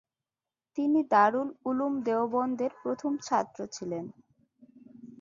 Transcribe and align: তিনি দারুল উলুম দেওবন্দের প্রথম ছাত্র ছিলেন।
তিনি 0.77 0.99
দারুল 1.11 1.49
উলুম 1.65 1.93
দেওবন্দের 2.07 2.71
প্রথম 2.81 3.11
ছাত্র 3.27 3.59
ছিলেন। 3.75 4.05